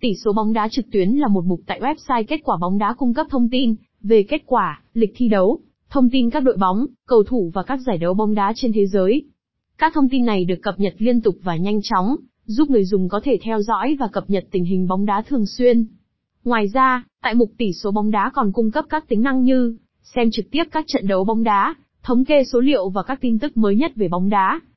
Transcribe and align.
Tỷ 0.00 0.14
số 0.14 0.32
bóng 0.32 0.52
đá 0.52 0.68
trực 0.68 0.90
tuyến 0.90 1.10
là 1.10 1.28
một 1.28 1.44
mục 1.44 1.60
tại 1.66 1.80
website 1.80 2.24
kết 2.28 2.40
quả 2.44 2.56
bóng 2.60 2.78
đá 2.78 2.94
cung 2.98 3.14
cấp 3.14 3.26
thông 3.30 3.48
tin 3.48 3.74
về 4.02 4.22
kết 4.22 4.42
quả, 4.46 4.82
lịch 4.94 5.12
thi 5.16 5.28
đấu, 5.28 5.60
thông 5.90 6.10
tin 6.10 6.30
các 6.30 6.40
đội 6.40 6.56
bóng, 6.56 6.86
cầu 7.06 7.22
thủ 7.22 7.50
và 7.54 7.62
các 7.62 7.80
giải 7.86 7.98
đấu 7.98 8.14
bóng 8.14 8.34
đá 8.34 8.52
trên 8.56 8.72
thế 8.72 8.86
giới. 8.86 9.24
Các 9.78 9.92
thông 9.94 10.08
tin 10.08 10.24
này 10.24 10.44
được 10.44 10.58
cập 10.62 10.80
nhật 10.80 10.94
liên 10.98 11.20
tục 11.20 11.34
và 11.42 11.56
nhanh 11.56 11.80
chóng, 11.82 12.16
giúp 12.44 12.70
người 12.70 12.84
dùng 12.84 13.08
có 13.08 13.20
thể 13.24 13.38
theo 13.42 13.62
dõi 13.62 13.96
và 14.00 14.08
cập 14.12 14.30
nhật 14.30 14.44
tình 14.50 14.64
hình 14.64 14.88
bóng 14.88 15.06
đá 15.06 15.22
thường 15.22 15.46
xuyên. 15.46 15.86
Ngoài 16.44 16.68
ra, 16.68 17.04
tại 17.22 17.34
mục 17.34 17.52
tỷ 17.58 17.72
số 17.72 17.90
bóng 17.90 18.10
đá 18.10 18.30
còn 18.34 18.52
cung 18.52 18.70
cấp 18.70 18.84
các 18.88 19.08
tính 19.08 19.22
năng 19.22 19.42
như 19.42 19.76
xem 20.02 20.30
trực 20.30 20.50
tiếp 20.50 20.64
các 20.72 20.84
trận 20.88 21.06
đấu 21.06 21.24
bóng 21.24 21.42
đá, 21.42 21.74
thống 22.02 22.24
kê 22.24 22.44
số 22.44 22.60
liệu 22.60 22.88
và 22.88 23.02
các 23.02 23.20
tin 23.20 23.38
tức 23.38 23.56
mới 23.56 23.76
nhất 23.76 23.92
về 23.96 24.08
bóng 24.08 24.28
đá, 24.28 24.60